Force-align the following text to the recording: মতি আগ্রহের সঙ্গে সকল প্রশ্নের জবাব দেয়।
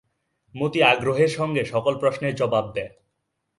মতি 0.55 0.79
আগ্রহের 0.83 1.31
সঙ্গে 1.37 1.61
সকল 1.65 1.93
প্রশ্নের 1.97 2.33
জবাব 2.35 2.65
দেয়। 2.75 2.91